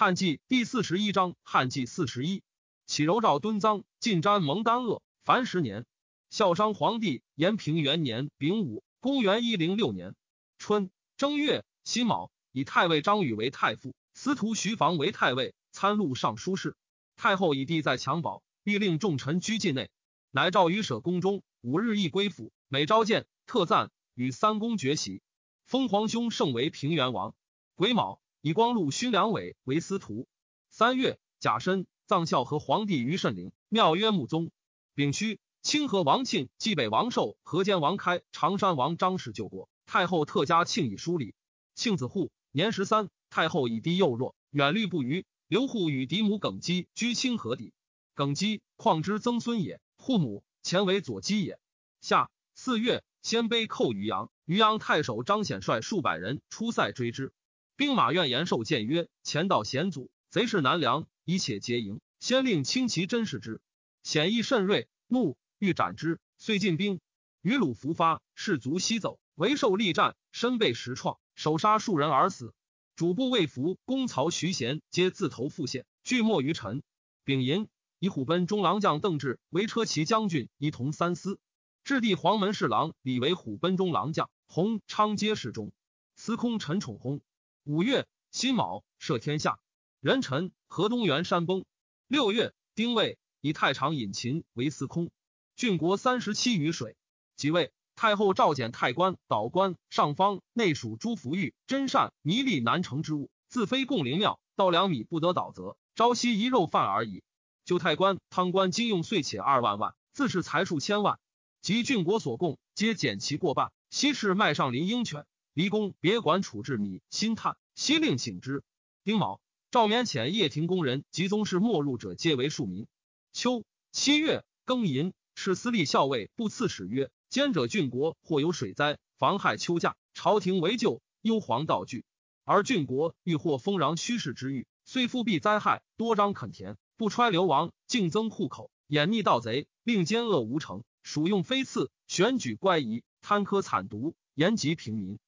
[0.00, 2.44] 汉纪第四十一章，汉纪四十一，
[2.86, 5.86] 启柔诏敦臧，进瞻蒙丹鄂，凡十年。
[6.30, 10.14] 孝商皇帝延平元年丙午，公元一零六年
[10.56, 16.76] 春正月辛卯，以太尉张宇为太傅，司徒徐房为太尉，参录尚书事。
[17.16, 19.90] 太后以帝在襁褓，必令众臣居禁内，
[20.30, 25.22] 乃诏于舍宫中，五日一归府，每朝见特赞，与三公绝席。
[25.66, 27.34] 封皇兄圣为平原王。
[27.74, 28.20] 癸卯。
[28.40, 30.28] 以光禄勋良伟为司徒。
[30.70, 34.52] 三月，甲申，葬孝和皇帝于慎陵，庙曰穆宗。
[34.94, 39.68] 丙戌，清河王庆、冀北王寿、河间王开、常山王张氏救国。
[39.86, 41.34] 太后特加庆以书礼。
[41.74, 45.26] 庆子护年十三，太后以弟幼弱，远虑不虞。
[45.48, 47.72] 刘护与嫡母耿姬居清河底。
[48.14, 49.80] 耿姬况之曾孙也。
[49.96, 51.58] 护母前为左姬也。
[52.00, 57.32] 夏四月，鲜卑寇渔阳，渔阳太守张显率数百人出塞追之。
[57.78, 62.00] 兵马院延寿谏曰：“前道险阻，贼势难量，一切皆营。
[62.18, 63.60] 先令轻骑真视之，
[64.02, 66.98] 险亦甚锐，怒欲斩之，遂进兵。
[67.40, 72.52] 与鲁伏发，士卒西走，为受力战，身被石创，手杀数人而死。
[72.96, 76.82] 主簿魏福、公曹徐贤皆自投复县，俱没于陈。
[77.22, 77.68] 丙寅，
[78.00, 81.38] 以虎贲中郎将邓志为车骑将军，一同三司。
[81.84, 85.70] 置地黄门侍郎李为虎贲中郎将，弘昌街侍中。
[86.16, 87.20] 司空陈宠薨。
[87.68, 89.58] 五月辛卯，赦天下。
[90.00, 91.66] 壬辰，河东原山崩。
[92.06, 95.10] 六月丁未，以太常尹秦为司空。
[95.54, 96.96] 郡国三十七余水。
[97.36, 107.22] 即位，太后诏检太官、导官、上方、内属诸服御、真善、弥利难成之物，自非贡灵庙，到两米不得倒则，朝夕一肉饭而已。
[107.66, 111.18] 就太官、汤官今用岁且二万万，自是财数千万。
[111.60, 113.70] 及郡国所供，皆减其过半。
[113.90, 115.26] 西市卖上林鹰犬。
[115.58, 118.62] 离宫别管处置米辛炭，悉令请之。
[119.02, 119.40] 丁卯，
[119.72, 122.86] 赵勉遣掖庭工人及宗室没入者，皆为庶民。
[123.32, 132.04] 秋七月庚寅，敕司隶校尉不刺史曰：兼者郡国或有水灾，妨害秋假，朝廷为救，忧惶道惧。
[132.44, 145.18] 而郡国欲获丰壤虚实之欲，虽复避灾害，多张垦田，不揣流亡，竞增户口，掩匿盗贼，令奸恶无成，属用非次，选举乖夷，贪苛惨毒，严及平民。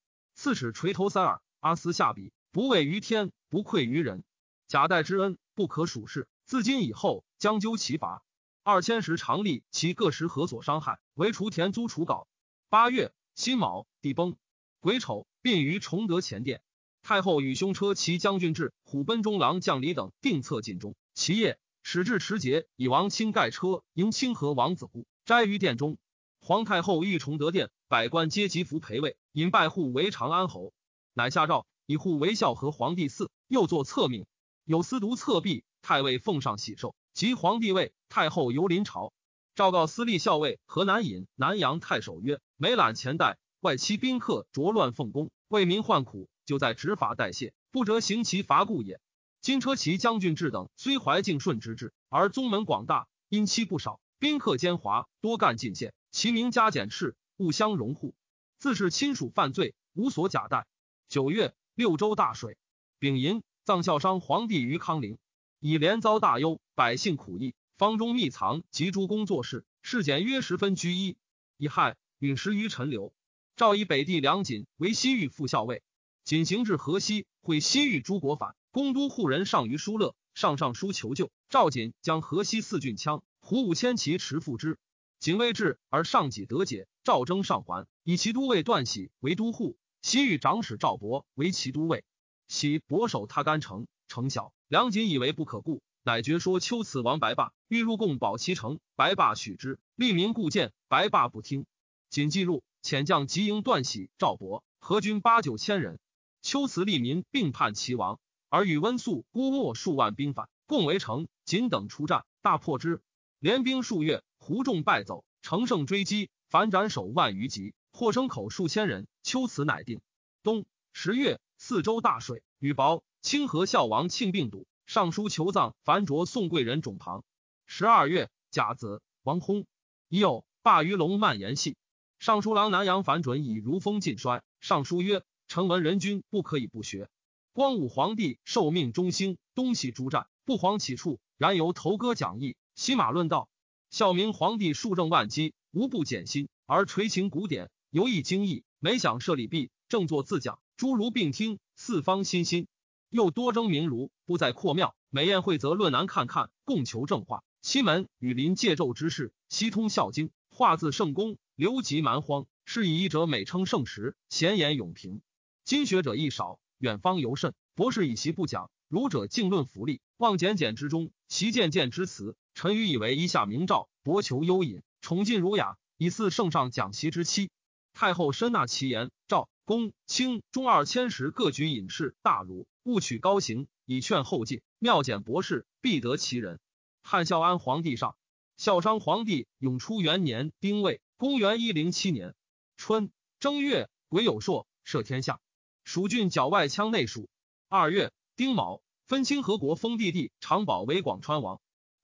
[0.43, 4.25] 刺史垂头三耳，阿斯下笔，不畏于天，不愧于人。
[4.69, 8.23] 贾代之恩不可数世，自今以后将究其罚。
[8.63, 12.27] 二千石常立其各时何所伤害，为除田租除稿。
[12.71, 14.35] 八月辛卯，地崩。
[14.81, 16.63] 癸丑，病于崇德前殿。
[17.03, 20.97] 太后与兄车骑将军至虎贲中郎将李等定策进中。
[21.13, 25.99] 其夜始至持节，以王卿盖车迎清河王子乎斋于殿中。
[26.43, 29.17] 皇太后御崇德殿，百官皆集服陪位。
[29.33, 30.73] 引拜护为长安侯，
[31.13, 34.27] 乃下诏以护为孝和皇帝嗣，又作册命。
[34.65, 39.13] 有司读册壁，太尉奉上喜寿，及皇帝位，太后游临朝，
[39.55, 48.99] 诏告司隶校尉河南尹南阳太守曰：每揽前代，外戚宾客浊乱奉公，为民患苦，就在执法代谢，不折行其罚故也。
[49.43, 58.15] 金车骑将军制等虽怀敬顺之志，而宗门广大，因妻不少，宾客奸猾，多干进献，其名加减斥，勿相容护。
[58.59, 60.67] 自是亲属犯罪，无所假待。
[61.09, 62.59] 九月，六州大水。
[62.99, 65.19] 丙寅，葬孝商皇帝于康陵，
[65.61, 71.17] 以连遭大忧，百姓苦役，方中密藏及诸工作事，事减约十分居一。
[71.57, 73.15] 乙亥，陨石于陈留。
[73.57, 75.83] 诏以北地梁锦为西域副校尉。
[76.25, 81.31] 锦行至河西，会西域诸国反，公都护人上于疏勒，上上书求救。
[81.49, 84.79] 赵锦将河西四郡羌胡五千骑持复之。
[85.21, 86.89] 锦未至，而上己得解。
[87.05, 92.05] 赵征上还，以其都尉段喜为都护，西域长史赵博为其都尉。
[92.49, 98.81] 喜伯守他干城，城小，梁锦以为不可固，乃决说秋辞王白霸，欲入贡保其城。
[98.97, 101.67] 白霸许之，利民固谏，白霸不听。
[102.09, 106.01] 锦既入，遣将急迎段喜、赵博，合军八九千人。
[106.41, 111.29] 秋辞利民并叛齐王，而与温宿、孤没数万兵反，共围城。
[111.45, 113.03] 仅等出战，大破之，
[113.39, 114.23] 连兵数月。
[114.41, 119.07] 胡众败走，乘胜追击，反斩首万余级，获生口数千人。
[119.23, 120.01] 秋此乃定。
[120.43, 120.65] 冬
[120.95, 123.03] 十月，四周大水，雨雹。
[123.21, 127.23] 清河孝王庆病笃，上书求葬，樊卓宋贵人冢旁。
[127.67, 129.67] 十二月，甲子，王薨。
[130.09, 131.77] 已有罢于龙蔓延戏。
[132.19, 134.43] 尚书郎南阳樊准以如风尽衰。
[134.61, 137.11] 尚书曰：臣闻人君不可以不学。
[137.53, 141.21] 光武皇帝受命中兴，东西诸战，不遑起处。
[141.37, 143.51] 然由头歌讲义，西马论道。
[143.91, 148.63] 孝明皇帝数政万机，无不减心，而垂情古典，尤益精义。
[148.79, 152.69] 每想设礼毕，正坐自讲，诸儒并听，四方欣欣。
[153.09, 154.95] 又多征名儒，不在阔庙。
[155.11, 157.43] 每宴会则论难看看，共求正化。
[157.63, 162.47] 西门与邻借胄之事，悉通孝经，画字圣公，留籍蛮荒。
[162.65, 165.21] 是以一者美称圣时，闲言永平。
[165.65, 167.55] 今学者亦少，远方尤甚。
[167.75, 172.37] 博士以习不讲，儒者竟论福利，望简简之中，习渐渐之词。
[172.61, 177.49] 臣愚以为一下明诏，博求幽隐，宠近儒雅，以祀圣上讲习之期。
[177.95, 184.61] 太后深纳其言，赵、公、卿、中二千石各举隐士大儒，勿取高行，以劝后进。
[184.79, 186.61] 妙简博士，必得其人。
[187.03, 188.15] 汉孝安皇帝上，
[188.59, 192.35] 孝商皇帝永初元年丁未，公元一零七年。
[192.77, 195.41] 春正月，癸酉朔，赦天下。
[195.83, 197.31] 蜀郡剿外羌内属。
[197.71, 201.59] 二月，丁卯，分清河国封弟弟长保为广川王。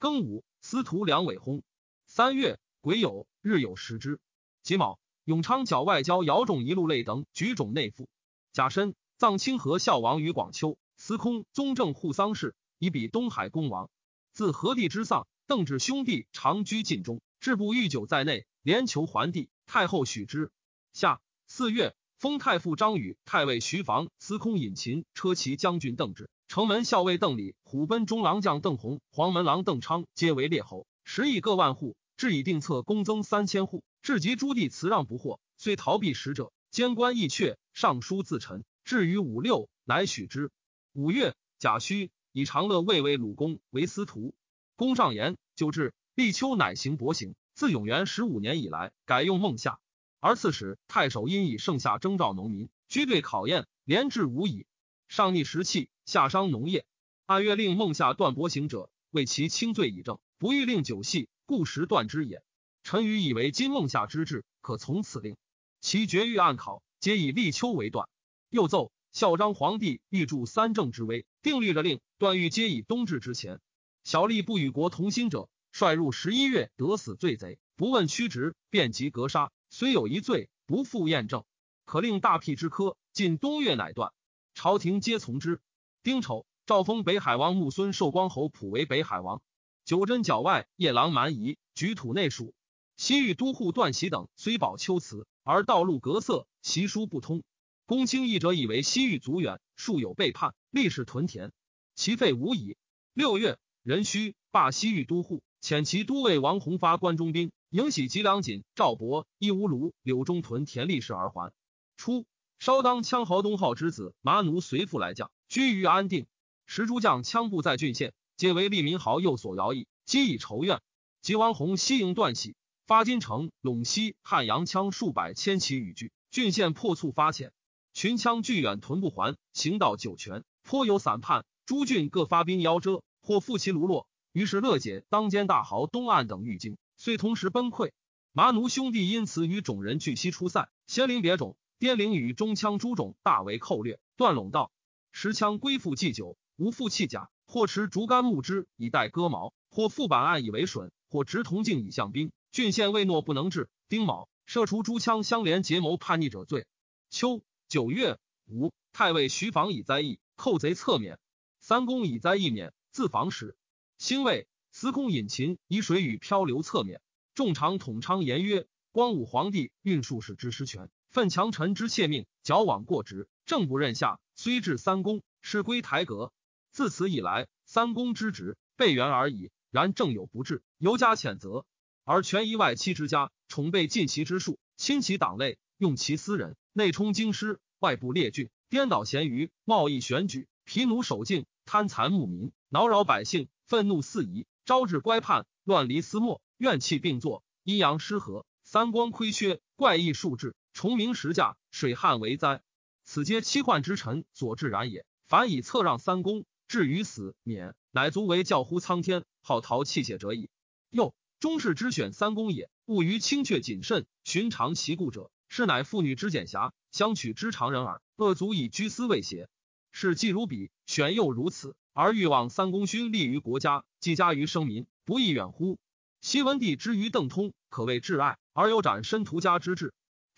[0.06, 1.62] 庚午，司徒梁伟薨。
[2.06, 4.20] 三月，癸酉，日有食之。
[4.62, 8.08] 己卯，永昌剿外交姚仲一路类等举种内附。
[8.52, 10.78] 甲申，葬清河孝王于广丘。
[10.96, 13.90] 司空宗正护丧事，以比东海公王。
[14.32, 19.50] 自何帝之丧，邓至兄弟长居禁中，志不欲久在内，连求还帝。
[19.66, 20.52] 太后许之。
[20.92, 31.96] 夏四月，封太傅张宇、太尉徐房、司空尹勤、车骑将军邓志、城门校尉邓礼、虎贲中郎将邓弘、黄门郎邓昌，皆为列侯，食邑各万户。
[32.16, 33.84] 至以定策公增三千户。
[34.00, 37.56] 至及诸地辞让不获，虽逃避使者，监官亦阙。
[37.74, 38.64] 上书自陈。
[38.84, 40.50] 至于五六，乃许之。
[40.92, 44.32] 五月，贾诩以长乐卫为鲁公，为司徒。
[44.76, 47.34] 公上言，就至立秋，乃行薄行。
[47.54, 49.80] 自永元十五年以来，改用孟夏。
[50.20, 54.64] 而刺史太守因以盛夏征召农民，居对考验，连至无以。
[55.08, 56.84] 上逆时气，下伤农业。
[57.26, 62.42] 按月令孟夏断薄行者，为其轻罪以正，不欲令久系，故时断之也。
[62.82, 65.36] 臣愚以为今孟夏之治，可从此令。
[65.80, 68.08] 其决欲按考，皆以立秋为断。
[68.50, 73.60] 又奏孝章皇帝欲助三政之威，定律着令断欲皆以冬至之前。
[74.04, 79.50] 小吏不与国同心者，率入十一月得死罪贼，不问屈直，便即格杀。
[79.68, 81.44] 虽有一罪，不复验证，
[81.84, 82.96] 可令大辟之科。
[83.12, 84.12] 尽冬月乃断，
[84.56, 85.60] 朝廷皆从之。
[86.02, 89.42] 丁丑，诏封北海王穆孙寿光侯普为北海王。
[89.84, 92.54] 九真角外夜郎蛮夷举土内属。
[92.96, 97.42] 西域都护段喜等虽保秋辞，而道路隔塞，习书不通。
[97.84, 101.52] 公卿议者以为西域足远，数有背叛，历史屯田，
[101.94, 102.78] 其废无矣。
[103.12, 107.52] 六月，壬戌，罢西域都护，遣其都尉王弘发关中兵。
[107.68, 111.52] 迎喜吉良锦、赵博、义乌卢、柳中屯田立事而还。
[111.98, 112.24] 初，
[112.58, 116.26] 稍当羌豪东号之子麻奴随父来将，居于安定。
[116.66, 120.80] 时诸将羌部在郡县，皆为利民豪右所摇役，积以仇怨。
[121.22, 122.56] 吉王弘西营段喜，
[122.86, 127.50] 发金城、陇西、汉阳羌数百千骑与拒，郡县破促发遣，
[127.92, 131.44] 群羌拒远屯不还，行到酒泉，颇有散叛。
[131.66, 134.08] 诸郡各发兵邀遮，或复其卢落。
[134.32, 136.78] 于是乐解当间大豪东岸等欲惊。
[136.96, 137.90] 遂同时崩溃，
[138.32, 144.72] 麻奴兄弟因此与种人俱西出塞，先临别种，滇陵与中羌诸种大为寇掠，断陇道。
[145.12, 152.32] 时羌归附祭酒，无复弃甲，或持竹竿木枝以待割毛，或覆板案以为笋，或执铜镜以向兵。
[152.50, 153.68] 郡县未诺不能治。
[153.88, 156.66] 丁卯，赦除诸羌相连结谋叛逆者罪。
[157.10, 161.18] 秋九月五，太尉徐防以灾役，寇贼侧免。
[161.60, 163.56] 三公以灾役免，自防时。
[163.98, 164.48] 兴未。
[164.72, 167.00] 司空引秦以水与漂流侧免，
[167.34, 174.20] 众常统昌言曰：“光武皇帝运术士之失权，奋强臣之窃命，矫枉过直，正不任下。
[174.34, 176.30] 虽至三公，是归台阁。
[176.72, 179.50] 自此以来，三公之职备元而已。
[179.70, 181.64] 然正有不治，尤加谴责。
[182.04, 202.60] 而权宜外戚之家，宠备近其之术，亲其党类，用其私人，内充京师，外部列郡，颠倒咸鱼，贸易选举，疲奴守境，贪残牧民，挠扰百姓，愤怒四夷。”招致乖叛，乱离私末，怨气并作，阴阳失和，三光亏缺，怪异数至，重名实价，水旱为灾。
[203.02, 205.06] 此皆七患之臣所致然也。
[205.26, 210.50] 凡以侧让三公，至于死免，乃足为教乎苍天，好陶器械者矣。
[210.90, 218.02] 又中士之选三公也，务于清阙谨慎，寻常其故者，是乃妇女之简狭，相取之常人耳。
[218.16, 219.48] 恶足以居私未邪？
[219.92, 221.74] 是既如彼，选又如此。
[221.94, 225.78] 而欲望三公勋立于国家，既加于生民，不亦远乎？
[226.20, 229.94] 西文帝之于邓通，可谓挚爱，而有斩申屠家之志。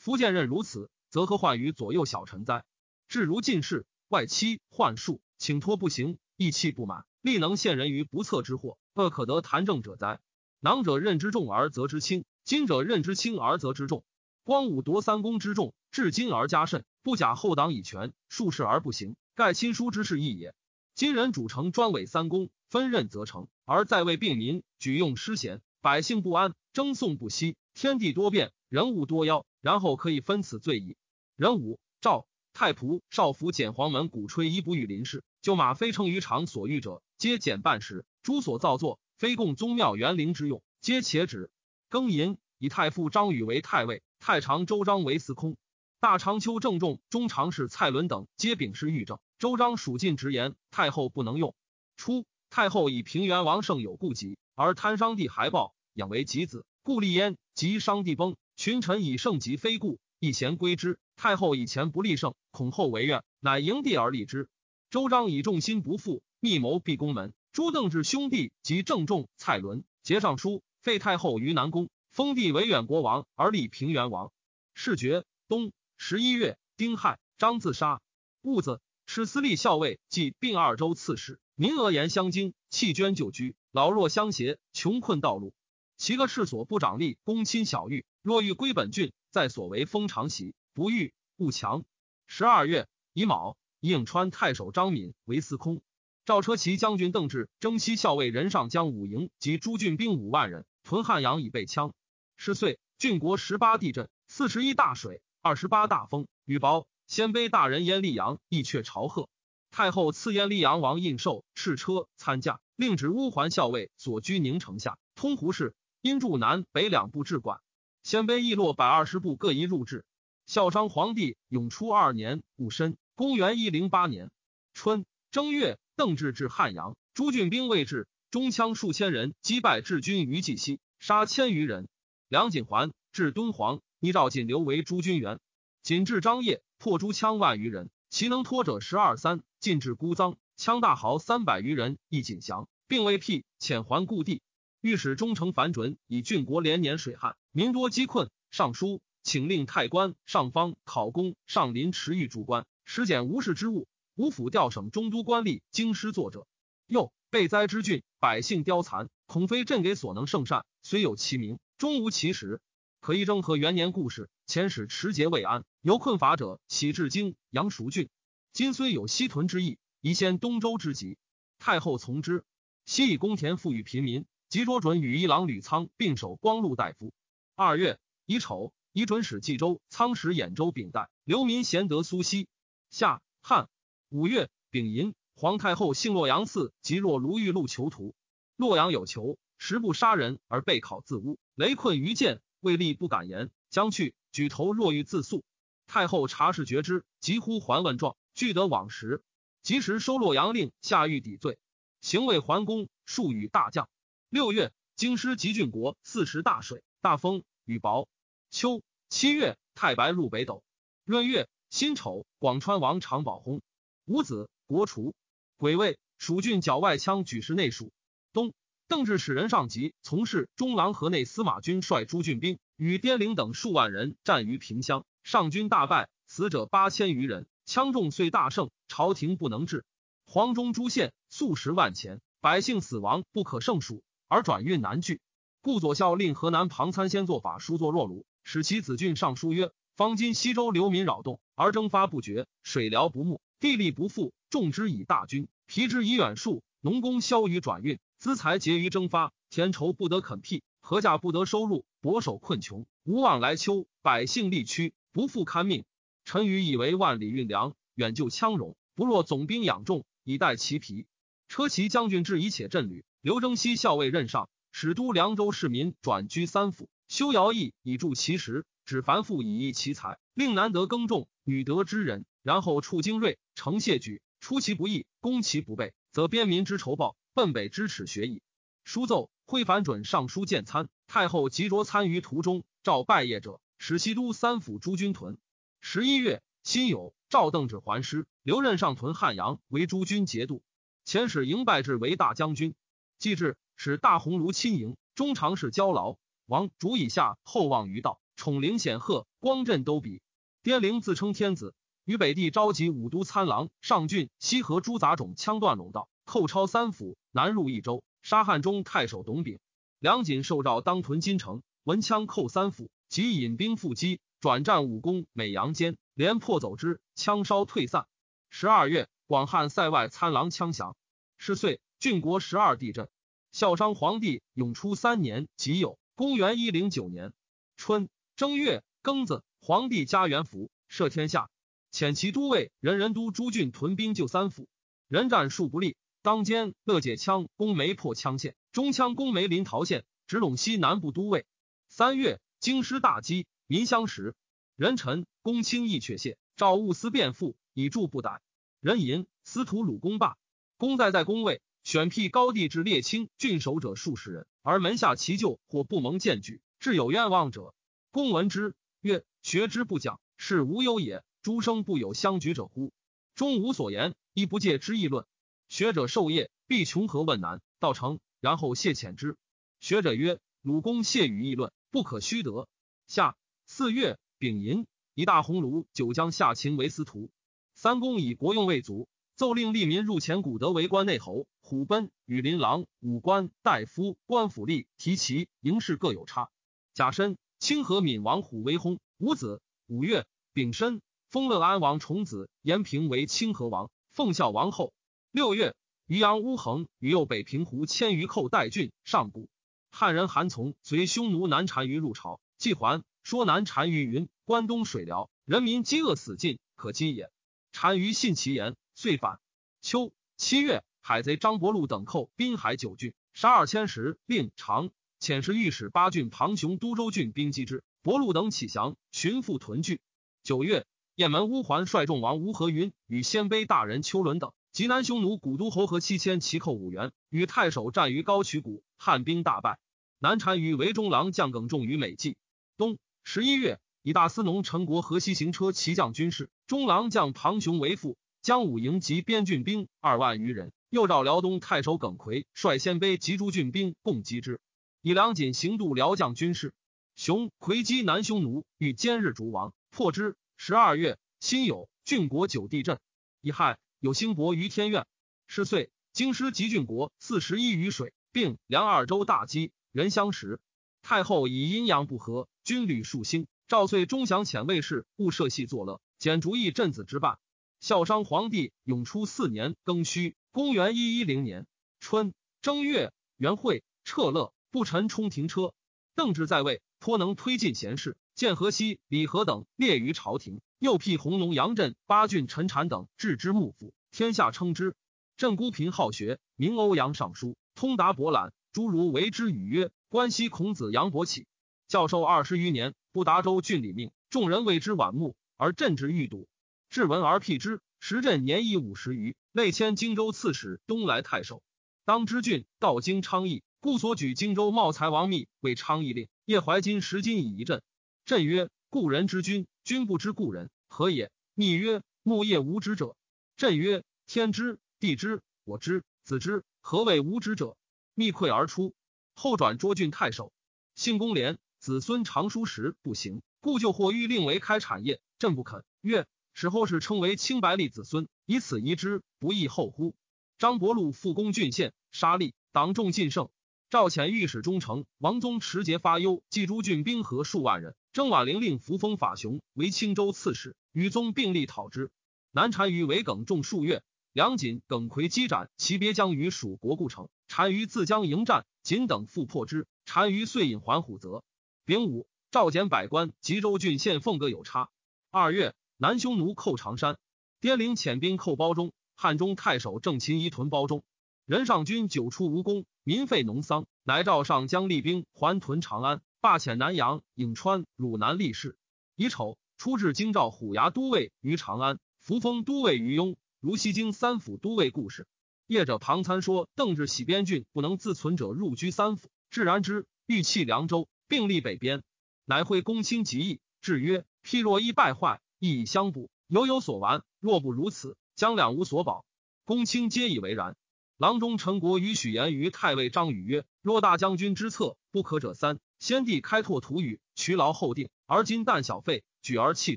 [0.08, 2.64] 福建任如此，则何患于左右小臣哉？
[3.08, 10.18] 至如进士，外戚宦术，请托不行，意气不满，力能陷人于不测之祸，恶可得谈政者哉？
[10.60, 14.02] 囊者任之重而责之轻，今者任之轻而责之重。
[14.44, 19.14] 光武夺三公之重，至今而加甚，不假后党以权，数事而不行。
[19.34, 20.54] 盖亲疏之事异也。
[20.94, 30.98] 今人主城专委三公，分任则成，而在位病民，举用失贤，百姓不安，争讼不息，天地多变，人物多妖，然后可以分此罪矣。
[31.36, 38.04] 人武赵太仆少府简黄门鼓吹一不与林氏，就马非称于常所欲者，皆减半时。
[38.22, 41.50] 诸所造作，非供宗庙园林之用，皆且止。
[41.88, 45.56] 庚寅，以太傅张宇为太尉，太常周章为司空。
[45.98, 49.18] 大长秋郑重、中常侍蔡伦等皆秉事御政。
[49.38, 51.54] 周章属进直言，太后不能用。
[51.96, 57.38] 初，太后以平原王胜有故疾，而贪商帝还报，养为己子，故立焉。
[57.54, 60.98] 及商帝崩，群臣以盛极非故，一贤归之。
[61.14, 64.48] 太后以前不立圣，恐后为怨，乃迎帝而立之。
[64.90, 67.32] 周章以众心不复，密谋闭宫门。
[67.52, 74.32] 朱邓至兄弟及郑重、蔡伦结上书，废太后于南宫，封帝为远国王，而立平原王。
[74.74, 75.24] 事决。
[75.46, 78.00] 冬十一月，丁亥，张自杀。
[78.42, 81.38] 戊子，持司隶校尉，即并二州刺史。
[81.54, 85.54] 民俄言相惊，弃捐就居，老弱相携，穷困道路。
[85.98, 88.06] 其个赤所不长吏，公亲小狱。
[88.22, 91.84] 若欲归本郡，在所为封长席，不欲勿强。
[92.28, 95.82] 十二月乙卯，颍川太守张敏为司空。
[96.24, 101.90] 赵车骑将军邓志征西校尉任上将五营及诸郡兵五万人屯汉阳以备羌。
[102.36, 105.20] 十岁，郡国十八地震，四十一大水。
[105.42, 109.28] 二十八大风，羽薄鲜卑大人燕立阳亦却朝贺。
[109.72, 115.74] 太后赐燕立阳王印绶赤车参驾，令指乌桓校尉所居宁城下通胡氏，
[116.08, 117.60] 因驻南北两部治管。
[118.02, 120.06] 鲜卑易落百二十部各一入治。
[120.46, 124.30] 孝商皇帝永初二年戊申，公元一零八年
[124.72, 131.88] 春正月，邓志至汉阳，诸郡兵未至，中枪数千人击败治军于绩溪，杀千余人。
[132.28, 133.82] 梁锦环至敦煌。
[134.00, 135.40] 依赵锦留为诸军元，
[135.82, 139.42] 锦至张掖，破诸羌万余人，其能托者十二三。
[139.60, 144.40] 进至孤臧，羌大豪三百余人，亦锦降，并未辟，遣还故地。
[144.80, 148.30] 御史忠诚反准，以郡国连年水旱，民多饥困。
[148.52, 153.88] 上书请令太官上方考功上林持御主官，实检无事之物。
[154.14, 156.46] 五府调省中都官吏京师作者。
[156.86, 162.60] 又被灾之郡，百姓凋残，恐非朕给所能圣善，虽有其名，终无其实。
[163.00, 168.08] 可一征和元年故事，遣使持节未安，由困乏者，徙至京阳熟郡。
[168.52, 171.18] 今虽有西屯之意，宜先东周之急。
[171.58, 172.44] 太后从之。
[172.86, 177.12] 西以公田赋予平民，即卓准与一郎吕仓并守光禄大夫。
[177.54, 182.48] 二月乙丑，乙准使冀州、仓使兖州丙代，流民贤德苏西。
[182.90, 183.68] 夏汉
[184.08, 188.14] 五月丙寅，皇太后幸洛阳寺及若卢玉禄囚徒。
[188.56, 192.40] 洛阳有囚，十不杀人而被拷自污，雷困于剑。
[192.60, 195.44] 未立不敢言，将去举头若欲自诉。
[195.86, 199.22] 太后察事觉之，急呼还问状，俱得往时。
[199.62, 201.58] 及时收洛阳令，下狱抵罪。
[202.00, 203.88] 行为桓公，数与大将。
[204.30, 208.08] 六月，京师及郡国四十大水，大风雨雹。
[208.50, 210.62] 秋七月，太白入北斗。
[211.06, 213.62] 闰月辛丑，广川王长保薨。
[214.04, 215.14] 五子，国除。
[215.56, 217.90] 癸未，蜀郡剿外羌举事内属。
[218.34, 218.52] 冬。
[218.86, 229.86] 邓志使人上级从事中郎河内司马军率诸郡兵与滇陵等数万人战于平乡，上军大败，死者八千余人，羌众遂大胜，朝廷不能治。
[230.26, 235.20] 黄忠诸县数十万钱，百姓死亡不可胜数，而转运难据。
[235.60, 247.98] 故左校令河南庞参先作法书作若鲁，使其子郡上书曰：方今西周流民扰动，而征发不绝，水疗不木，地利不复，众之以大军，疲之以远戍，农工消于转运。
[248.18, 255.84] 资财竭于征发，田畴不得垦辟，禾稼不得收入，薄守困穷，无往来秋，百姓力屈，不复堪命。
[256.24, 261.06] 臣愚以为万里运粮，远救羌戎，不若总兵养众，以待其疲。
[261.48, 277.18] 车骑将军至以且镇旅，刘征西校尉任上，使都凉州市民转居三府，修徭役以助其食，指凡妇以益其财，令男得耕种，女得之人，然后处精锐，成谢举，出其不意，攻其不备，则边民之仇报。
[277.34, 278.40] 奔北之耻学矣。
[278.82, 280.88] 书奏，挥反准上书见参。
[281.06, 285.36] 太后急着参于途中，召拜谒者，使西都三府诸军屯。
[285.82, 290.62] 十一月，辛酉，赵邓至还师，留任上屯汉阳，为诸军节度。
[291.04, 292.74] 遣使迎拜至为大将军。
[293.18, 296.16] 既至，使大鸿胪亲迎，中常侍交劳。
[296.46, 300.22] 王主以下厚望于道，宠灵显赫，光振都比。
[300.62, 307.16] 滇陵自称天子，于北地召集武都参郎上郡西河诸杂种，枪断陇道，寇超三府。
[307.32, 309.58] 南入益州，杀汉中太守董炳。
[309.98, 318.06] 梁锦受诏当屯金城，闻枪寇三府，即引兵复击，转战武功美阳间，连破走之，枪烧退散。
[318.48, 320.96] 十二月，广汉塞外参郎枪降。
[321.36, 323.08] 是岁，郡国十二地震。
[323.50, 327.32] 孝商皇帝永初三年己酉，公元一零九年
[327.76, 331.50] 春正月庚子，皇帝加元服，赦天下，
[331.92, 334.68] 遣其都尉人人都诸郡屯兵救三府，
[335.08, 335.96] 人战数不利。
[336.20, 341.46] 当间乐解羌攻梅破羌县，中羌攻梅临洮县，直陇西南部都尉。
[341.88, 344.34] 三月，京师大饥，民相食。
[344.76, 348.42] 人臣公卿亦却谢，赵务思变复，以助不逮。
[348.80, 350.36] 人吟司徒鲁公罢，
[350.76, 351.62] 公在在宫位。
[351.88, 357.74] 选辟高地至列卿郡守者数十人，而门下其旧或不蒙荐举，至有愿望者，
[358.10, 361.24] 公闻之曰：“学之不讲，是无忧也。
[361.40, 362.92] 诸生不有相举者乎？
[363.34, 365.24] 终无所言，亦不借之议论。
[365.70, 369.38] 学者授业，必穷和问难，道成，然后谢遣之。
[369.80, 372.68] 学者曰：鲁公谢与议论，不可虚得。
[373.06, 377.30] 下四月丙寅，以大鸿胪九江下秦为司徒。
[377.72, 386.50] 三公以国用未足。”奏令吏民入前古德为关内侯，虎贲、羽林郎、武官、大夫、官府吏提旗营事各有差。
[386.92, 389.62] 甲申，清河闵王虎威薨，五子。
[389.86, 394.92] 五月丙申，封乐安王重子延平为清河王，奉孝王后。
[395.30, 395.76] 六月，
[396.08, 399.48] 渔阳乌衡与右北平胡千余寇代郡上谷。
[399.92, 407.30] 汉人韩从随匈奴南单于入朝，季桓，说南单于云：关东水辽人民饥饿死尽，可击也。
[407.70, 408.74] 单于信其言。
[409.00, 409.38] 遂反。
[409.80, 414.90] 秋七月，海贼张伯禄等寇滨海九郡，杀二千石，令长
[415.20, 417.84] 遣使御史八郡庞雄都州郡兵击之。
[418.02, 420.00] 伯禄等起降，寻复屯聚。
[420.42, 429.78] 九月，雁门乌桓率众王吴和云与鲜卑大人丘伦等及南匈奴古都侯和七千骑寇五员，与太守战于高渠谷，汉兵大败。
[430.18, 432.36] 南单于为中郎将耿仲于美济。
[432.76, 438.18] 冬十一月，以大司农陈国河西行车骑将军事，中郎将庞雄为副。
[438.48, 444.58] 将武营及边郡兵二万余人，又召辽东太守耿奎率鲜卑及诸郡兵共击之。
[445.02, 446.72] 以梁锦行度辽将军事，
[447.14, 450.34] 雄魁击南匈奴，欲歼日逐王，破之。
[450.56, 452.98] 十二月，辛酉，郡国九地震。
[453.42, 455.04] 乙亥，有兴伯于天苑。
[455.46, 460.58] 是岁，京师及郡国四十一余水，并梁二州大饥，人相食。
[461.02, 463.46] 太后以阴阳不和，军旅数兴。
[463.66, 467.38] 赵遂终降遣卫士，勿设戏作乐，简逐邑镇子之半。
[467.80, 471.64] 孝商皇帝永初四年庚戌，公元一一零年
[472.00, 475.72] 春正月，元会撤乐，不臣冲停车。
[476.16, 478.16] 邓志在位，颇能推进贤士。
[478.34, 484.96] 建河西、李和等列于朝廷，又辟弘农杨震、八郡陈禅等置之幕府，天下称之。
[485.36, 491.46] 镇孤贫好学，名欧阳尚书，通达博览，诸如为之语曰：“关西孔子杨伯起，
[491.86, 496.48] 教授二十余年，不达州郡里命，众人为之晚目，而朕之欲睹。
[496.90, 501.62] 至闻而辟之，时朕年已五十余，内迁荆州刺史、东莱太守。
[502.06, 506.28] 当知郡到京昌邑，故所举荆州茂才王密为昌邑令。
[506.46, 507.82] 叶怀金十金以一镇。
[508.24, 511.30] 朕曰：故人之君，君不知故人何也？
[511.52, 513.16] 密曰：木叶无知者。
[513.58, 517.76] 朕曰：天知，地知，我知，子知，何谓无知者？
[518.14, 518.94] 密溃而出。
[519.34, 520.54] 后转涿郡太守。
[520.94, 525.20] 幸公廉，子孙长书时不行，故就或欲令为开产业。
[525.38, 525.84] 朕不肯。
[526.00, 526.26] 曰。
[526.60, 530.16] 使后世称为清白立子孙，以此遗之，不亦后乎？
[530.58, 533.48] 张伯禄复攻郡县，杀吏，党众尽胜。
[533.90, 537.94] 赵遣御史中丞王宗持节发忧，冀诸郡兵合数万人。
[538.12, 542.10] 征宛陵令扶风法雄为青州刺史，与宗并力讨之。
[542.50, 549.86] 南单于为耿仲数月，梁锦、耿奎击斩其别将于蜀国故城，单于自将迎战，锦等复破之。
[550.04, 551.44] 单于遂引还虎泽。
[551.84, 554.90] 丙午，赵简百官，吉州郡县奉各有差。
[555.30, 555.76] 二月。
[556.00, 557.18] 南匈奴寇长山，
[557.60, 558.92] 滇陵遣兵寇包中。
[559.16, 561.02] 汉中太守郑秦仪屯包中，
[561.44, 568.78] 任上军久出无功，民废农桑，乃召上将立兵还屯长安，罢遣南阳、颍川、汝南立事。
[569.16, 575.26] 乙丑，出至京兆虎牙都尉于长安，扶风都尉于雍，如西京三府都尉故事。
[575.66, 582.04] 业者庞参说，邓至喜边郡不能自存者入居三府，至然之，欲弃凉州，并立北边，
[582.44, 585.40] 乃会公卿极议，至曰：譬若一败坏。
[585.58, 587.22] 亦以相补，犹有所完。
[587.40, 589.24] 若不如此，将两无所保。
[589.64, 590.76] 公卿皆以为然。
[591.16, 599.96] 郎中陈国与许言于太尉张宇曰：“若大将军之策不可者三：先帝开拓土宇，渠劳后定，而今但小费，举而弃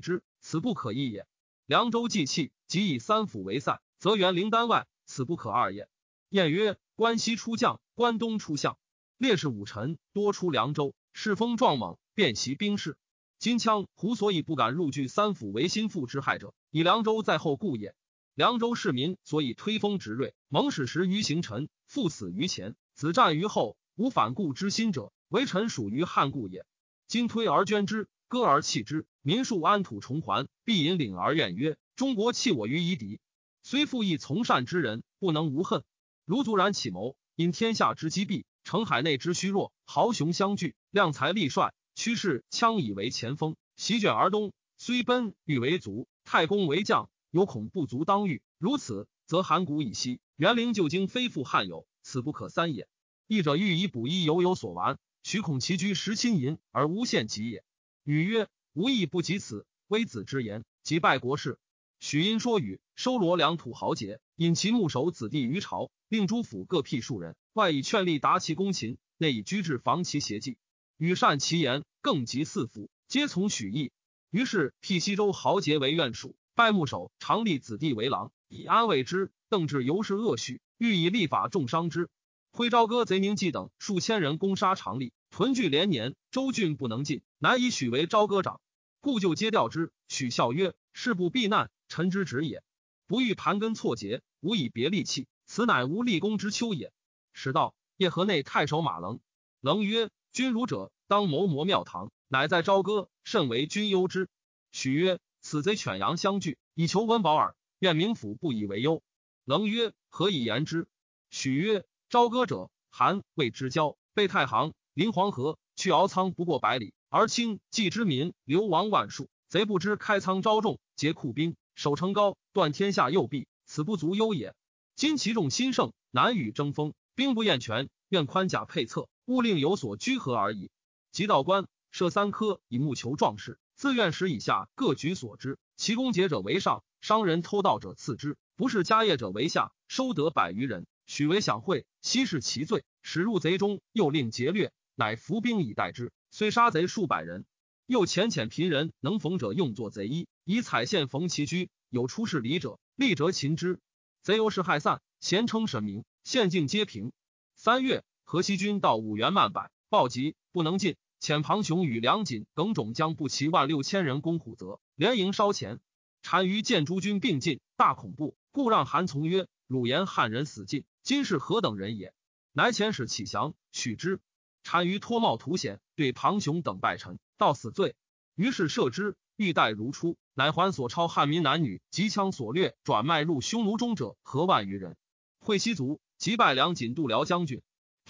[0.00, 1.26] 之，此不可易也。
[1.66, 5.88] 凉州既弃，即以三府为塞，则原灵丹外，此不可二也。”
[6.28, 8.76] 晏曰：“关西出将，关东出相，
[9.16, 12.96] 烈士武臣多出凉州，世风壮猛，遍袭兵士。”
[13.42, 17.96] 金羌胡所以不敢入据三府为心腹之害者，以凉州在后故也。
[18.34, 26.64] 凉州市民所以推风直锐，蒙使时于行臣，父死于前，子战于后，无反顾之心者，为臣属于汉故也。
[27.08, 33.18] 今推而捐之，割而弃之，民庶安土重还，必引领而怨曰：中国弃我于夷狄。
[33.64, 35.82] 虽复亦从善之人，不能无恨。
[36.24, 44.52] 如卒然起谋，因天下之积弊，成海内之虚弱，豪雄相聚，量才力帅，趋势羌以为前锋，席卷而东。
[44.78, 48.42] 虽奔欲为卒，太公为将，有恐不足当御。
[48.58, 52.88] 如此，则函谷以西，元陵旧京非复汉有，此不可三也。
[53.28, 54.98] 义者欲以补衣，犹有所完。
[55.22, 57.62] 许恐其居食亲淫，而无限己也。
[58.02, 59.66] 语曰：吾亦不及此。
[59.86, 61.58] 微子之言，即败国事。
[62.00, 70.56] 许因说语，收罗良土豪杰，引其牧守子弟于朝，令诸府各辟数人，外以劝力达其攻秦，内以居志防其邪计。
[71.02, 73.90] 与善其言，更及四府，皆从许意。
[74.30, 79.32] 于是辟西州豪杰为院属，拜牧守，常立子弟为郎，以安慰之。
[79.48, 82.08] 邓至尤是恶序，欲以立法重伤之。
[82.52, 88.60] 徽昭歌贼宁纪等数千人攻杀常立，屯聚连年，州郡不能进，乃以许为朝歌长，
[89.00, 89.90] 故就皆调之。
[90.06, 92.62] 许笑曰：“事不避难，臣之职也。
[93.08, 96.92] 不欲盘根错节，无以别利器，此乃无立功之秋也。”
[97.34, 99.18] 使道叶河内太守马棱，
[99.60, 104.28] 棱曰：“君儒者，当谋谋庙堂。”乃在朝歌，甚为君忧之。
[104.70, 107.54] 许曰：“此贼犬羊相聚，以求温饱耳。
[107.78, 109.02] 愿明府不以为忧。”
[109.44, 110.88] 棱曰：“何以言之？”
[111.28, 119.28] 许曰：“朝歌者，韩魏之交，背太行，临黄河，去敖仓不过百里，而清冀之民流亡万数。
[119.48, 124.54] 贼不知开仓招众，结库兵，守城高，断天下右臂，此不足忧也。
[124.96, 130.70] 今其众心盛，难与争锋，兵不厌全，愿宽甲配策，勿令有所居合而已。
[131.10, 139.72] 即道官。”设三科以募求壮士，自愿使以下各举所知，其功节者为上，商人偷盗者次之，不是家业者为下。
[139.88, 146.12] 收得百余人，许为享会，悉是其罪，使入贼中，又令劫掠，乃伏兵以待之。
[146.30, 147.44] 虽杀贼数百人，
[147.84, 151.68] 又遣遣贫人能缝者用作贼衣，以彩线缝其居。
[151.90, 153.80] 有出事礼者，立折擒之。
[154.22, 157.12] 贼由是害散，咸称神明，县境皆平。
[157.54, 158.02] 三月，
[158.32, 160.96] 河西军到五原万百，报急不能进。
[161.20, 165.80] 遣庞雄与梁锦、耿种将不齐万六千人攻虎泽，连营烧前。
[166.22, 172.14] 单于见诸军并进，大恐怖，故让韩从曰：“汝言汉人死尽，今是何等人也？”
[172.52, 174.18] 乃遣使启降，许之。
[174.62, 177.94] 单于脱帽图险，对庞雄等拜臣，到死罪。
[178.34, 184.96] 于是赦之，欲待如初，乃还所抄汉民男女，及枪所掠，转卖入匈奴中者，何万余人。
[185.38, 187.60] 会西族即拜梁锦度辽将军。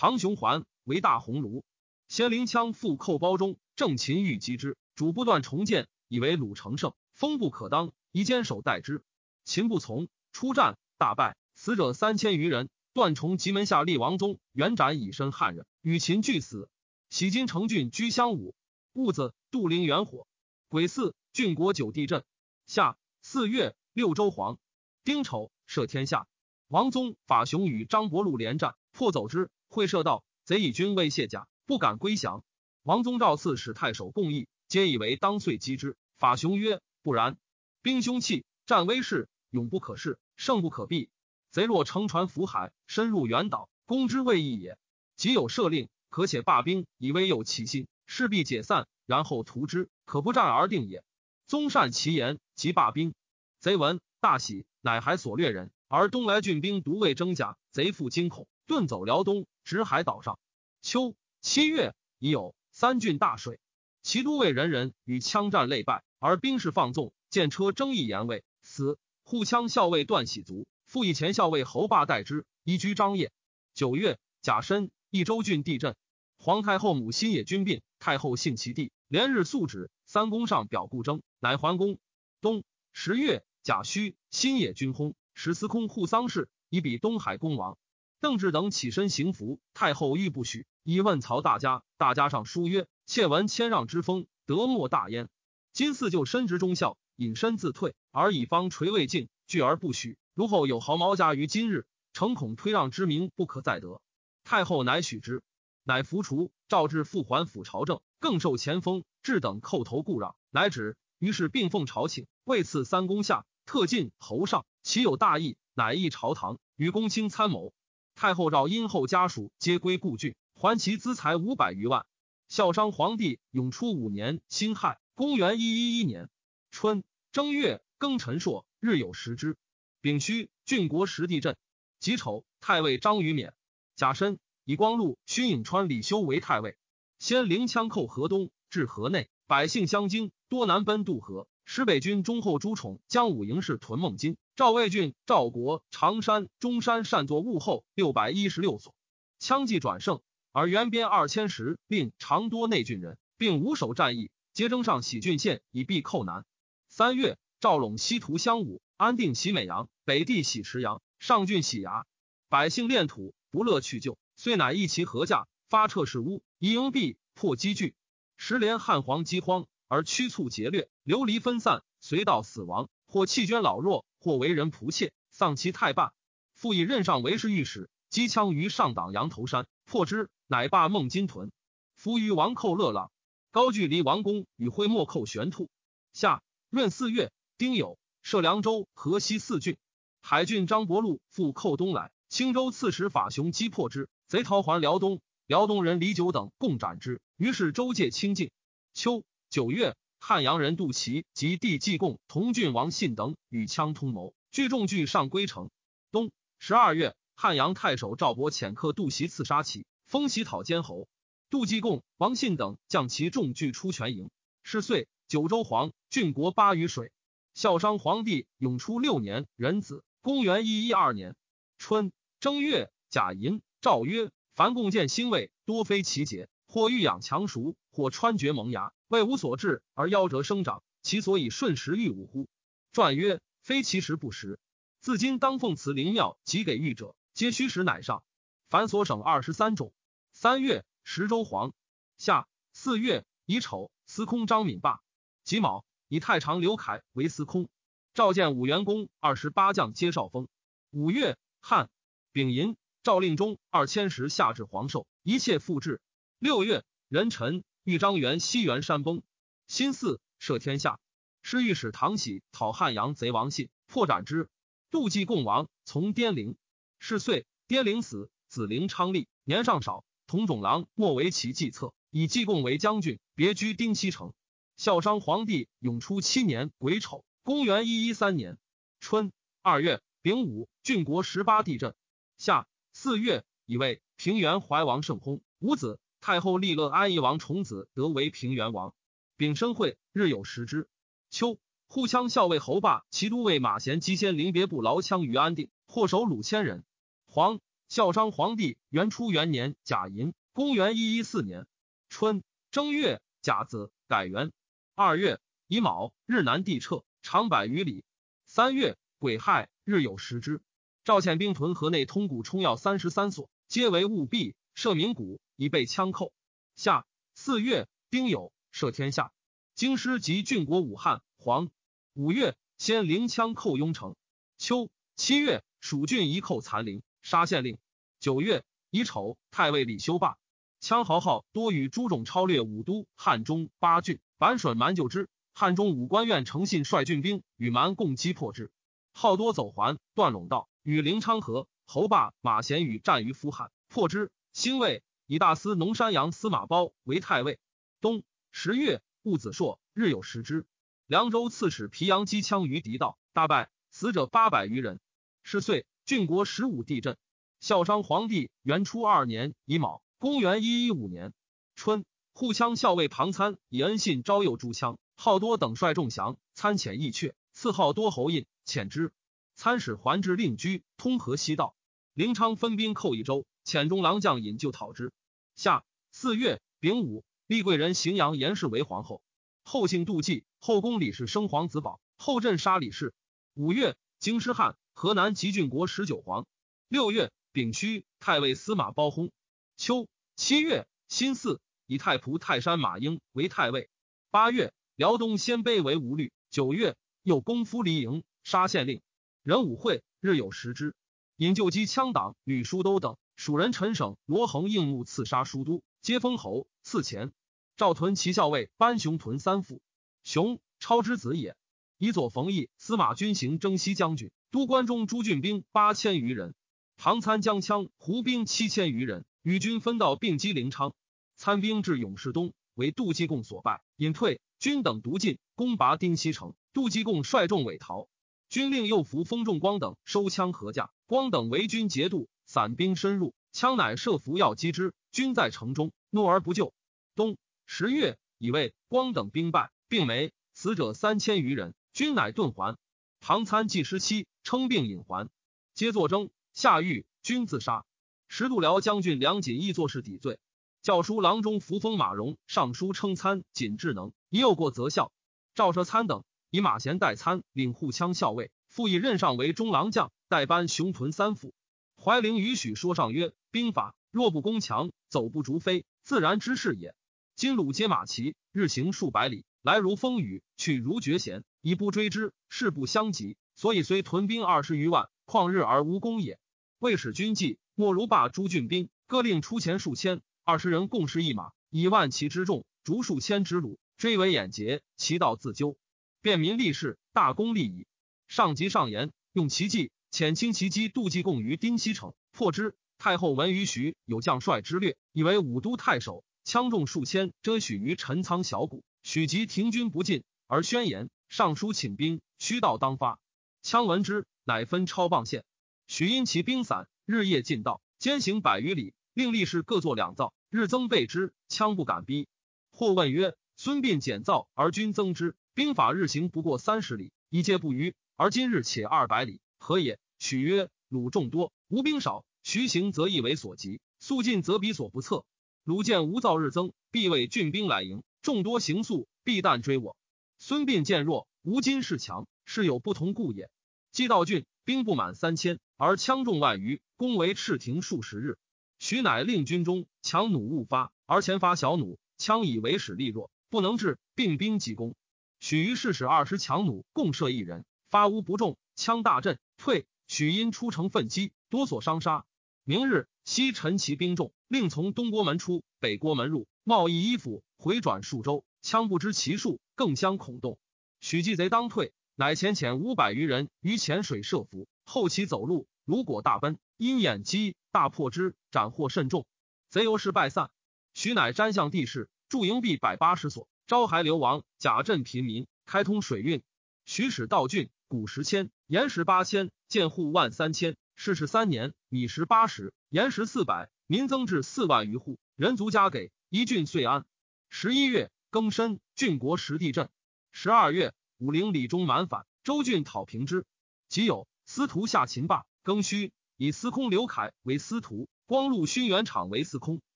[0.00, 1.62] 唐雄环为大鸿胪。
[2.08, 9.04] 先灵枪复寇包中，正秦欲击之，主不断重建，以为鲁成胜，风不可当，宜坚守待之。
[9.44, 12.70] 秦不从，出战大败，死者三千余人。
[12.94, 16.70] 段崇吉门下立王宗，元斩以身汉人，与秦俱死。
[17.10, 18.54] 喜金城郡居襄武，
[18.94, 20.26] 戊子，杜陵元火。
[20.70, 22.24] 癸巳，郡国九地震。
[22.64, 24.58] 夏四月，六州黄。
[25.04, 26.26] 丁丑，赦天下。
[26.68, 29.50] 王宗法雄与张伯禄连战，破走之。
[29.70, 31.46] 会射道，贼以军未卸甲。
[31.64, 32.42] 不敢归降。
[32.82, 35.96] 王宗赵赐使太守共议，皆以为当遂击之。
[36.18, 37.38] 法雄曰：“不然，
[37.80, 41.10] 兵凶器，战威势，勇不可恃，胜不可避。
[41.52, 44.76] 贼若乘船浮海，深入远岛，攻之未易也。
[45.14, 51.04] 即有赦令，可且罢兵，以威诱其心，势必解散，然后屠之，可不战而定也。”
[51.46, 53.14] 宗善其言，即罢兵。
[53.60, 60.38] 贼闻大喜，乃还所掠人，而东来郡兵独未征甲，贼复惊恐，遁走辽东，直海岛上。
[60.80, 61.16] 秋。
[61.40, 63.58] 七月已有三郡大水，
[64.02, 68.96] 其都尉人人与枪战累败，而兵士放纵，见车争议言位死。
[69.24, 73.32] 护羌校尉段喜卒，复以前校尉侯霸代之，移居张掖。
[73.74, 75.96] 九月甲申，益州郡地震，
[76.38, 79.90] 皇太后母新野君病，太后信其弟，连日素旨。
[80.04, 81.98] 三公上表故征，乃还宫。
[82.40, 87.78] 冬十月甲戌，新野君薨，使司空护丧事，以比东海公王。
[88.20, 90.66] 邓志等起身行服，太后欲不许。
[90.82, 95.30] 以问曹大家，大家上书曰：“妾闻谦让之风，德莫大焉。
[95.72, 100.18] 今四就身职忠孝，隐身自退，而以方垂未尽，拒而不许。
[100.34, 104.02] 如后有毫毛家于今日，诚恐推让之名不可再得。”
[104.44, 105.42] 太后乃许之，
[105.82, 109.02] 乃服除，诏至复还府朝政，更受前封。
[109.22, 110.98] 至等叩头故让，乃止。
[111.18, 117.72] 于是并奉朝请，位赐三公下，特进侯上，其有大义，乃议朝堂，与公卿参谋。
[118.20, 120.34] 太后诏殷后家属皆归故郡。
[120.52, 122.04] 还其资财五百余万。
[122.48, 126.28] 孝商皇帝永初五年辛亥，公元一一一年
[126.70, 127.02] 春
[127.32, 129.56] 正月庚辰朔，日有食之。
[130.02, 131.56] 丙戌，郡国实地震。
[131.98, 133.52] 己丑，太尉张于勉。
[133.96, 136.76] 甲申，以光禄勋颍川李修为太尉。
[137.18, 141.48] 先灵枪寇河东，至河内，百姓相惊，多南奔渡河。
[141.64, 144.36] 使北军中后朱宠将武营氏屯孟津。
[144.60, 148.94] 赵魏郡、赵国、常山、中山善作物后六百一十六所，
[149.38, 150.20] 枪计转胜，
[150.52, 156.44] 而原边二千石，并常多内郡人，并五守战役，皆征上喜郡县以避寇南。
[156.88, 162.04] 三月，赵陇西图襄武，安定喜美阳，北地喜石阳，上郡喜牙。
[162.50, 167.94] 百姓恋土，不乐去就，遂乃一齐合驾，发彻士屋，以营壁破积聚。
[168.36, 174.06] 时连汉皇饥荒，而驱促劫掠，流离分散，随到死亡，或弃捐老弱。
[174.22, 176.12] 或为人仆妾，丧其太霸。
[176.52, 181.50] 复以任上为侍御史，击枪于上党羊头山，破之，乃罢孟津屯。
[181.94, 183.10] 伏于王寇乐浪，
[183.50, 185.70] 高句离王宫与徽莫寇玄兔。
[186.12, 189.78] 夏闰四月，丁酉，设凉州、河西四郡。
[190.20, 195.22] 海郡张伯禄复寇东来，青州刺史法雄击破之，贼逃还辽东。
[195.46, 197.22] 辽东人李九等共斩之。
[197.38, 198.50] 于是州界清净。
[198.92, 199.96] 秋九月。
[200.22, 205.70] 汉阳人杜琦及弟季贡、同郡王信等与羌通谋，聚众聚上归城。
[206.12, 211.08] 冬十二月，汉阳太守赵伯遣客杜袭，刺杀其，封其讨监侯。
[211.48, 214.30] 杜季贡、王信等将其众聚出全营。
[214.62, 217.12] 是岁，九州黄郡国八余水。
[217.54, 221.34] 孝商皇帝永初六年壬子，公元一一二年
[221.78, 228.92] 春正月，甲寅，诏曰：凡共建兴位，多非其节，或欲养强熟，或穿绝萌芽。
[229.08, 232.48] 为无所至而夭折生长，其所以顺时欲无乎？
[232.92, 234.60] 传曰：非其时不时。
[235.00, 238.22] 自今当奉祠灵庙，即给御者，皆虚实乃上。
[238.68, 239.92] 凡所省二十三种。
[240.32, 241.72] 三月，十州黄。
[242.18, 245.00] 夏四月，乙丑，司空张敏罢。
[245.42, 247.68] 己卯，以太常刘凯为司空。
[248.14, 250.46] 召见五元公二十八将皆少封。
[250.90, 251.90] 五月，汉
[252.30, 256.00] 丙寅，诏令中二千石下至黄寿，一切复制。
[256.40, 257.64] 六月，壬辰。
[257.84, 259.22] 豫章元西元山崩，
[259.66, 260.98] 新四赦天下。
[261.42, 264.48] 是御史唐喜讨汉阳贼王信，破斩之。
[264.90, 266.56] 妒忌共王，从滇陵。
[266.98, 270.02] 是岁，滇陵死，子陵昌立，年尚少。
[270.26, 274.32] 同种郎莫为其计策，以季贡为将军，别居丁西城。
[274.78, 278.56] 孝商皇帝永初七年癸丑，公元一一三年
[278.98, 281.94] 春二月丙午，郡国十八地震。
[282.38, 286.00] 夏四月，以为平原怀王圣薨，五子。
[286.20, 288.94] 太后立乐安邑王重子得为平原王，
[289.36, 290.88] 丙申会日有食之。
[291.30, 296.84] 秋，护羌校尉侯霸骑都尉马贤击先临别部劳羌于安定，获首虏千人。
[297.26, 301.66] 皇孝商皇帝元初元年甲寅，公元一一四年
[302.10, 304.52] 春正月甲子，改元。
[304.94, 308.04] 二月乙卯，日南地彻，长百余里。
[308.44, 310.60] 三月癸亥，日有食之。
[311.02, 315.40] 赵遣兵屯河内通谷冲要三十三所，皆为务必，设名谷。
[315.60, 316.32] 以备枪寇。
[316.74, 319.30] 夏四月，丁酉，赦天下。
[319.74, 321.68] 京师及郡国武汉、黄。
[322.14, 324.16] 五月，先灵枪寇雍城。
[324.56, 327.76] 秋七月，蜀郡一寇残陵，杀县令。
[328.20, 330.38] 九月乙丑，太尉李修罢。
[330.80, 335.28] 羌豪号多与诸种超略武都、汉中八郡，板水蛮救之。
[335.52, 338.70] 汉中武官院诚信率郡兵与蛮共击破之。
[339.12, 341.68] 号多走环，断陇道，与灵昌河。
[341.84, 344.32] 侯霸、马贤与战于夫汉，破之。
[344.54, 345.02] 兴魏。
[345.30, 347.60] 以大司农山阳司马褒为太尉。
[348.00, 350.66] 冬十月，戊子朔，日有食之。
[351.06, 354.98] 凉州刺史皮阳击枪于敌道，大败，死者八百余人。
[355.44, 357.16] 是岁，郡国十五地震。
[357.60, 361.32] 孝商皇帝元初二年乙卯，公元一一五年
[361.76, 369.12] 春，护羌校尉庞参以恩信招诱诸羌，好多等率众降，参遣义阙，赐号多侯印，遣之。
[369.54, 371.76] 参使还至令居，通河西道。
[372.14, 375.12] 临昌分兵寇益州，遣中郎将引救讨之。
[375.60, 379.20] 夏四月丙午，立贵人荥阳严氏为皇后。
[379.62, 383.12] 后姓杜季，后宫李氏生皇子宝，后镇杀李氏。
[383.52, 386.46] 五月，京师汉，河南吉郡国十九皇。
[386.88, 389.32] 六月丙戌，太尉司马包薨。
[389.76, 393.90] 秋七月辛巳，以太仆泰山马英为太尉。
[394.30, 396.32] 八月，辽东鲜卑为吴律。
[396.48, 399.02] 九月，又攻夫离营，杀县令。
[399.42, 400.94] 壬午会，日有食之。
[401.36, 403.18] 引救击羌党吕叔都等。
[403.40, 407.32] 蜀人陈省罗恒应募刺杀书都，皆封侯赐钱。
[407.74, 409.80] 赵屯骑校尉班雄屯三府，
[410.22, 411.56] 雄超之子也。
[411.96, 416.54] 以左冯异司马军行征西将军，都关中诸郡兵八千余人。
[416.98, 420.92] 唐参将羌胡兵七千余人，与军分道并击临昌。
[421.34, 424.42] 参兵至永世东，为杜继贡所败，隐退。
[424.58, 426.52] 军等独进，攻拔丁西城。
[426.74, 428.06] 杜继贡率众尾逃。
[428.50, 436.74] 军令右扶封仲光等收枪合驾，光等为军节度，散兵深入，枪乃设伏要击之，军在城中，怒而不救。
[437.14, 442.76] 冬十月，以为光等兵败，并没，死者三千余人，军乃遁还。
[443.20, 445.28] 唐参计失期，称病隐还，
[445.74, 446.30] 皆作征。
[446.52, 447.84] 下狱，军自杀。
[448.26, 450.40] 时度辽将军梁锦义作事抵罪，
[450.82, 455.12] 教书郎中扶风马荣上书称参锦智能，已有过则效。
[455.54, 456.24] 赵奢参等。
[456.50, 461.54] 以马贤代参领护羌校尉，复以任上为中郎将，代班雄屯三府。
[462.02, 466.94] 怀陵与许说上曰：兵法若不攻强，走不逐飞，自然之势也。
[467.36, 476.40] 今鲁皆马骑，日行数百里，来如风雨，去如绝弦，以不追之，势不相及，所以虽屯兵二十余万，旷日而无功也。
[476.78, 485.76] 未使军计，莫如罢诸郡兵，各令出钱数千，二十人共食一马，以万骑之众，逐数千之鲁，追为眼捷，其道自究。
[486.22, 487.86] 便民立事，大功立矣。
[488.26, 492.74] 上级上言，用奇计遣轻骑击杜季贡于丁西城，破之。
[492.98, 498.82] 太后闻于徐有将帅之略，以为武都太守，枪众数千，遮许于陈仓小谷。
[499.02, 503.18] 许即停军不进，而宣言上书请兵，须道当发。
[503.62, 505.44] 羌闻之，乃分超棒县。
[505.86, 512.28] 许因其兵散，日夜进道，兼行百余里，令力士各作两造，日增备之，羌不敢逼。
[512.72, 515.36] 或问曰：孙膑减造而军增之？
[515.54, 517.94] 兵法日行不过三十里，一皆不虞。
[518.16, 520.00] 而今日且二百里，何也？
[520.18, 525.26] 许曰：鲁众多，吴兵少，徐行则易为所及，速进则彼所不测。
[525.64, 529.96] 鲁见吴造日增，必为郡兵来迎，众多行速，必旦追我。
[530.38, 533.50] 孙膑见弱，吴今势强，是有不同故也。
[533.92, 538.38] 击道郡兵不满三千，而羌众万余，攻为赤亭数十日。
[538.78, 544.94] 许乃令军中强弩勿发，而前发小弩，羌以为使力弱，不能制，并兵急攻。
[545.38, 549.86] 许于是使二十强弩共射一人，发无不中，枪大震，退。
[550.08, 552.24] 许因出城奋击，多所伤杀。
[552.64, 558.44] 明日，西陈其兵众，令从东郭门出，北郭门入，贸易衣服，回转数州。
[558.62, 560.58] 枪不知其数，更相恐动。
[561.00, 569.26] 许计贼当退，乃遣遣五百余人于浅水设伏，后其走路，如果大奔，因掩击，大破之，斩获甚众。
[569.68, 570.50] 贼由是败散。
[570.94, 573.46] 许乃瞻向地势，驻营壁百八十所。
[573.66, 576.42] 招还流亡，假镇贫民，开通水运。
[576.84, 580.76] 许使道郡，谷十千，盐食八千，建户万三千。
[580.94, 587.04] 逝世三年，米食八十，盐食四百，民增至四万余户，人足加给，一郡遂安。
[587.48, 589.88] 十一月庚申，郡国实地震。
[590.30, 593.44] 十二月，武陵李忠满反，周郡讨平之。
[593.88, 599.82] 即有司徒下秦霸，庚戌，以司空刘凯为司徒，光禄勋元场为司空。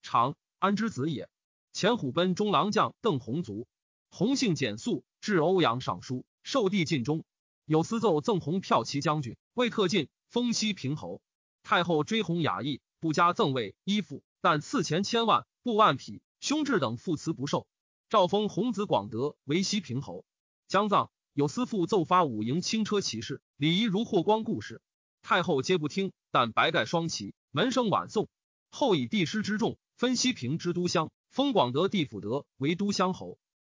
[0.00, 1.28] 场安之子也。
[1.74, 3.66] 前虎贲中郎将邓弘卒，
[4.08, 7.26] 弘姓简素，至欧阳尚书，受帝尽忠。
[7.68, 11.20] 有司奏赠红骠骑将军，为特进，封西平侯。
[11.62, 17.66] 太后追红雅意，不加赠位衣服，但赐钱千万，布万匹，兄制等复辞不受。
[18.08, 20.24] 诏封弘子广德为西平侯。
[20.66, 24.80] 将葬，有司父奏发五营轻车骑士，礼仪如霍光故事。
[25.20, 28.30] 太后皆不听，但白盖双旗，门生晚送。
[28.70, 31.10] 后以帝师之众，分西平之都乡。
[31.28, 33.38] 封广德帝辅德为都乡侯。